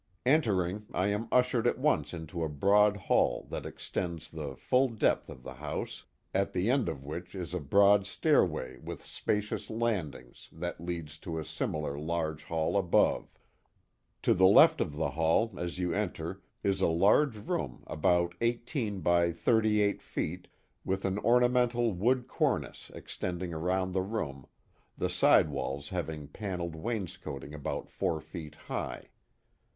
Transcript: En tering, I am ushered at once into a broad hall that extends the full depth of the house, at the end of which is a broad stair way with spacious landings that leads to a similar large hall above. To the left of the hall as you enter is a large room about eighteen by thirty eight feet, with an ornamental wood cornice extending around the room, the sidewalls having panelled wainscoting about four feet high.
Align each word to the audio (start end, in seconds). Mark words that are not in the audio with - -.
En 0.25 0.41
tering, 0.41 0.85
I 0.95 1.09
am 1.09 1.27
ushered 1.31 1.67
at 1.67 1.77
once 1.77 2.11
into 2.11 2.43
a 2.43 2.49
broad 2.49 2.97
hall 2.97 3.45
that 3.51 3.67
extends 3.67 4.31
the 4.31 4.55
full 4.55 4.87
depth 4.89 5.29
of 5.29 5.43
the 5.43 5.53
house, 5.53 6.05
at 6.33 6.53
the 6.53 6.71
end 6.71 6.89
of 6.89 7.05
which 7.05 7.35
is 7.35 7.53
a 7.53 7.59
broad 7.59 8.07
stair 8.07 8.43
way 8.43 8.79
with 8.81 9.05
spacious 9.05 9.69
landings 9.69 10.49
that 10.53 10.81
leads 10.81 11.19
to 11.19 11.37
a 11.37 11.45
similar 11.45 11.99
large 11.99 12.45
hall 12.45 12.77
above. 12.79 13.27
To 14.23 14.33
the 14.33 14.47
left 14.47 14.81
of 14.81 14.95
the 14.95 15.11
hall 15.11 15.53
as 15.59 15.77
you 15.77 15.93
enter 15.93 16.41
is 16.63 16.81
a 16.81 16.87
large 16.87 17.35
room 17.37 17.83
about 17.85 18.33
eighteen 18.41 19.01
by 19.01 19.31
thirty 19.31 19.81
eight 19.81 20.01
feet, 20.01 20.47
with 20.83 21.05
an 21.05 21.19
ornamental 21.19 21.93
wood 21.93 22.27
cornice 22.27 22.89
extending 22.95 23.53
around 23.53 23.91
the 23.91 24.01
room, 24.01 24.47
the 24.97 25.11
sidewalls 25.11 25.89
having 25.89 26.27
panelled 26.27 26.75
wainscoting 26.75 27.53
about 27.53 27.87
four 27.87 28.19
feet 28.19 28.55
high. 28.55 29.07